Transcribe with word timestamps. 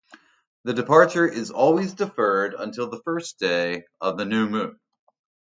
The 0.63 0.73
departure 0.73 1.27
is 1.27 1.51
always 1.51 1.93
deferred 1.93 2.55
until 2.57 2.89
the 2.89 3.03
first 3.03 3.37
day 3.37 3.83
of 4.01 4.17
the 4.17 4.25
new 4.25 4.49
moon. 4.49 4.79